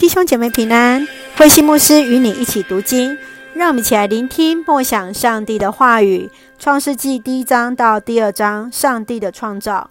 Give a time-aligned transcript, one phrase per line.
[0.00, 1.06] 弟兄姐妹平安，
[1.36, 3.18] 慧馨牧师与你一起读经，
[3.52, 6.30] 让我们一起来聆听默想上帝的话语。
[6.58, 9.90] 创世纪第一章到第二章，上帝的创造。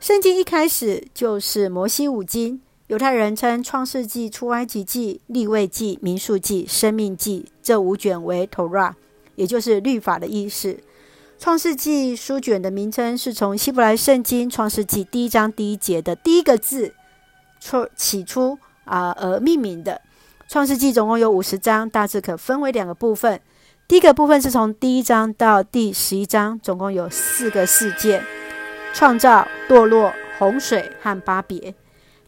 [0.00, 8.94] 圣经一开始就是摩西五经，犹太人称创世纪、出埃及记、立位记、民数记、生命记这五卷为 Torah，
[9.36, 10.76] 也就是律法的意思。
[11.38, 16.94] 创世纪书卷的名称是从希伯来圣经创世纪第一章第一节的第一个字
[17.60, 18.58] 出起初。
[18.86, 20.00] 啊，而命名的
[20.50, 23.38] 《创世纪》总共有五十章，大致可分为两个部分。
[23.86, 28.24] 第一个部分是从第一章到第十一章，总共有四个事件：
[28.94, 31.74] 创造、堕落、洪水和巴别。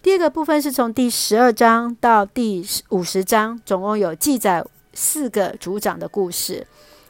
[0.00, 6.66] 第二个部分是从第十二章到第五十章，总共有记载四个族长的故事：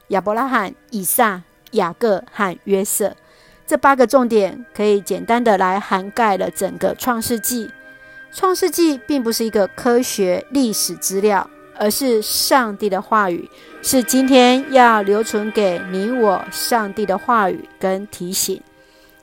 [0.09, 1.43] 亚伯拉罕、以撒、
[1.73, 3.15] 雅各和约瑟。
[3.67, 7.67] 这八个重点可以简单的来涵盖了整个《创世纪》。
[8.33, 13.49] 创世纪并不是一个科学历史资料，而是上帝的话语，
[13.83, 18.61] 是今天要留存给你我上帝的话语跟提醒。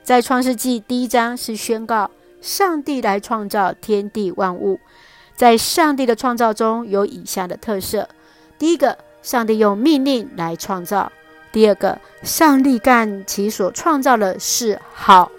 [0.03, 4.80] 在创世纪第一章是宣告上帝来创造天地万物，
[5.35, 8.09] 在上帝的创造中有以下的特色：
[8.59, 11.11] 第一个，上帝用命令来创造；
[11.52, 15.31] 第二个，上帝干其所创造的事好；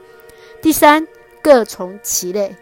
[0.63, 1.07] 第三，
[1.43, 2.57] 各从其类。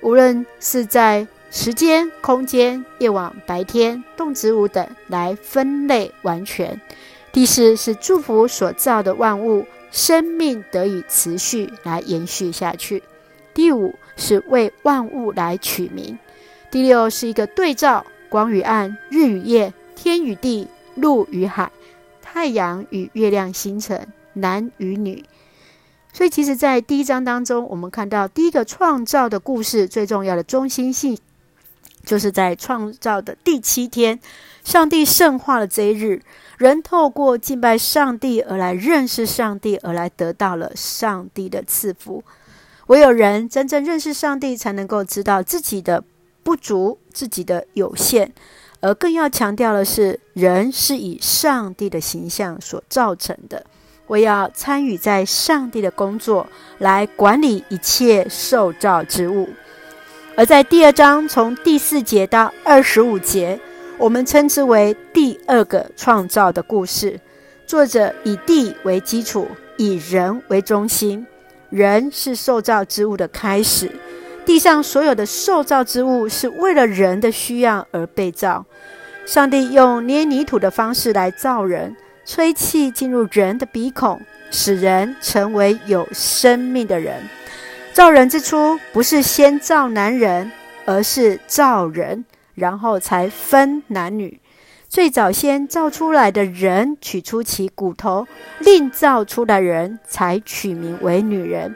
[0.00, 6.80] 无论是在时间、空间、夜晚、白天、动植物等来分类完全。
[7.32, 13.02] 第四是祝福所造的万物，生命得以持续来延续下去。
[13.54, 16.18] 第五是为万物来取名。
[16.70, 21.72] 第六是一个对照，光与暗、日与夜、天与地、陆与海、
[22.20, 25.24] 太阳与月亮、星辰、男与女。
[26.12, 31.16] 所以，其实，在第一章当中，我们看到第一个创造的故事，最重要的中心性，
[32.04, 34.18] 就是在创造的第七天，
[34.64, 36.22] 上帝圣化了这一日，
[36.56, 42.24] 人透过敬拜上帝而来认识上帝，而来得到了上帝的赐福。
[42.88, 46.02] 唯有人真正认识上帝，才能够知道自己的
[46.42, 48.32] 不足，自己的有限，
[48.80, 53.66] 而更要强调的是，人是以上帝的形象所造成的。
[54.08, 56.44] 我要参与在上帝的工作，
[56.78, 59.48] 来管理一切受造之物。
[60.34, 63.60] 而在第二章从第四节到二十五节，
[63.98, 67.20] 我们称之为第二个创造的故事。
[67.66, 71.26] 作者以地为基础，以人为中心。
[71.68, 73.90] 人是受造之物的开始。
[74.46, 78.64] 地上所有的受造之物是为了人的需要而被造。
[79.26, 81.94] 上帝用捏泥土的方式来造人。
[82.28, 87.26] 吹气进入人的鼻孔，使人成为有生命的人。
[87.94, 90.52] 造人之初，不是先造男人，
[90.84, 94.38] 而是造人，然后才分男女。
[94.90, 98.28] 最早先造出来的人，取出其骨头，
[98.58, 101.74] 另造出的人才取名为女人。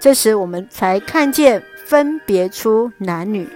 [0.00, 3.48] 这时，我们才看见分别出男女。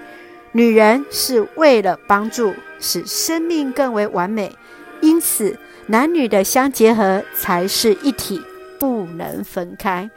[0.52, 4.54] 女人是为了帮助，使生命更为完美，
[5.00, 5.58] 因此。
[5.88, 8.42] 男女的相结合才是一体，
[8.76, 10.10] 不能分开。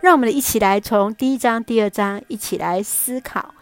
[0.00, 3.52] 让我们一起来从第一章、第二章一起来思考。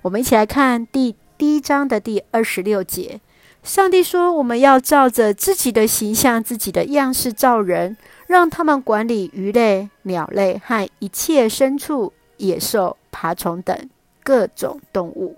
[0.00, 3.20] 我们一起来看第第一章的第二十六节。
[3.62, 13.78] 上帝说：“我们要照着自己的形象、自己的样式造人，让他们管理鱼类、鸟类和一切牲畜、野兽、爬虫等
[14.24, 15.36] 各种动物。”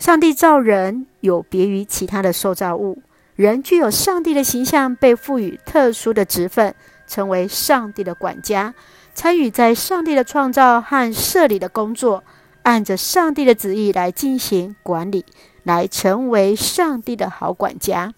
[0.00, 3.02] 上帝造人有别于其他的受造物。
[3.36, 6.74] 人具有上帝的形象，被赋予特殊的职分，
[7.06, 8.74] 成为上帝的管家，
[9.12, 12.24] 参与在上帝的创造和设立的工作，
[12.62, 15.26] 按着上帝的旨意来进行管理，
[15.64, 18.14] 来成为上帝的好管家。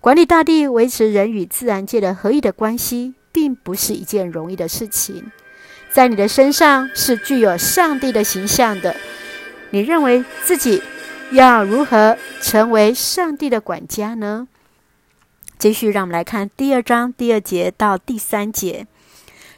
[0.00, 5.32] 管理大地，维持人与自然界的合一的关系，并不是一件容易的事情。
[5.90, 8.94] 在你的身上是具有上帝的形象的，
[9.70, 10.82] 你认为自己？
[11.32, 14.48] 要如何成为上帝的管家呢？
[15.62, 18.84] 继续，让我们来看第二章第二节到第三节。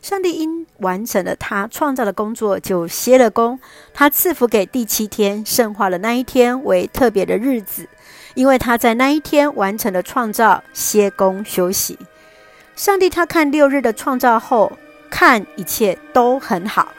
[0.03, 3.59] 上帝因完成了他创造的工作，就歇了工。
[3.95, 7.89] 他赐福给第七天，圣化了那一天为特别的日子，
[8.35, 11.99] 因为他在那一天完成了创造，歇工休息。
[12.77, 14.71] 上帝他看六日的创造后，
[15.09, 16.93] 看一切都很好。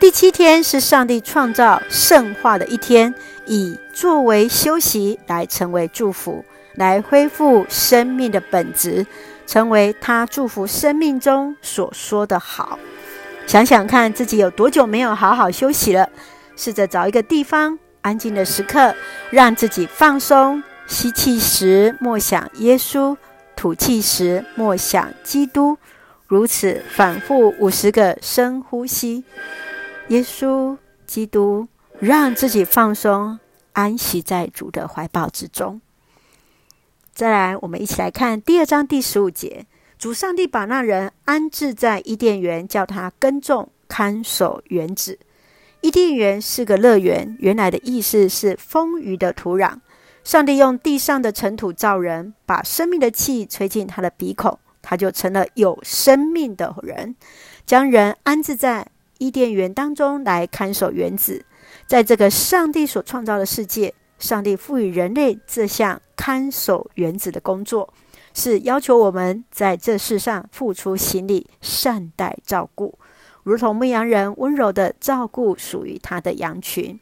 [0.00, 3.14] 第七天是上帝创造圣化的一天。
[3.48, 6.44] 以作为休息，来成为祝福，
[6.76, 9.06] 来恢复生命的本质，
[9.46, 12.78] 成为他祝福生命中所说的好。
[13.46, 16.08] 想想看自己有多久没有好好休息了，
[16.56, 18.94] 试着找一个地方安静的时刻，
[19.30, 20.62] 让自己放松。
[20.88, 23.16] 吸气时默想耶稣，
[23.56, 25.76] 吐气时默想基督，
[26.28, 29.24] 如此反复五十个深呼吸。
[30.08, 31.66] 耶稣、基督，
[31.98, 33.40] 让自己放松，
[33.72, 35.80] 安息在主的怀抱之中。
[37.16, 39.64] 再来，我们一起来看第二章第十五节：
[39.96, 45.18] 主上帝把那人安置在伊甸园，叫他耕种、看守园子。
[45.80, 49.76] 伊甸园是个乐园，原来的意思是丰腴的土壤。
[50.24, 57.16] 上帝用地上的尘土造人，把生命的气吹进他的鼻孔，他就成了有生命的人。
[57.64, 58.86] 将人安置在
[59.16, 61.46] 伊甸园当中来看守园子。
[61.86, 67.92] 在这个上帝所创造的世界，上帝赋予人类这项看守园子的工作，
[68.34, 72.98] 是要求我们在这世上付出心力，善待照顾，
[73.42, 76.98] 如同牧羊人温柔地照顾属于他的羊群。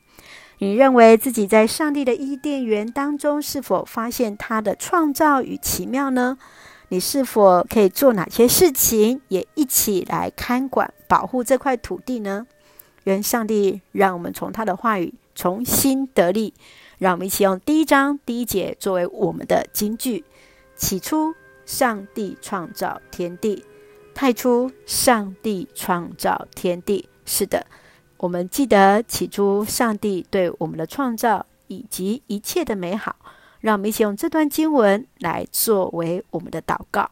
[0.58, 6.38] 你认为自己在上帝的伊甸园当中，是否发现他的创造与奇妙呢？
[6.88, 12.46] 你是否可以做哪些事情，也一起来看管、保护这块土地呢？
[13.04, 16.54] 愿上帝让我们从他的话语重新得力。
[16.98, 20.24] 让我们一起用第一章第一节作为我们的金句：
[20.76, 21.34] 起初，
[21.66, 23.62] 上帝创造天地；
[24.14, 27.08] 太初，上帝创造天地。
[27.24, 27.66] 是的。
[28.16, 33.16] 我们记得起初上帝对我们的创造以及一切的美好，
[33.60, 37.10] 让我们一起用这段经文来作为我们的祷告。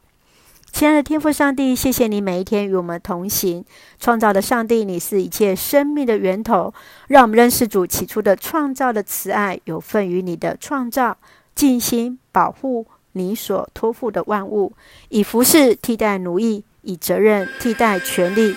[0.73, 3.63] 亲爱的天父上帝，谢谢你每一天与我们同行，
[4.01, 6.73] 创造的上帝，你是一切生命的源头，
[7.09, 11.19] 让我们认识主起初的创造的慈爱，有份于你的创造，
[11.55, 14.73] 尽心保护你所托付的万物，
[15.11, 18.57] 以服侍替代奴役，以责任替代权利。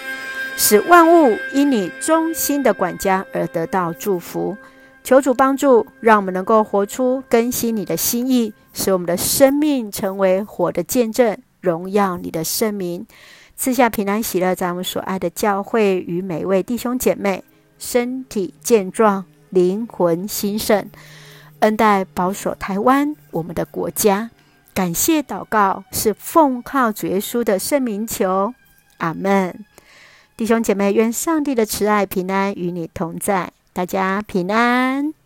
[0.56, 4.56] 使万物因你忠心的管家而得到祝福，
[5.04, 13.06] 求主帮助，让我们能够活出更新你的心意，使我们的生命成为火的见证，荣耀你的圣名，
[13.58, 17.44] 赐下平安喜乐，在我们所爱的教会与每位弟兄姐妹
[17.80, 20.90] 身体健壮，灵魂兴盛，
[21.60, 24.30] 恩待保守台湾我们的国家。
[24.74, 28.54] 感谢祷告是奉靠主耶稣的圣名求，
[28.98, 29.66] 阿门。
[30.38, 35.25] 弟兄姐妹，愿上帝的慈爱平安与你同在，大家平安。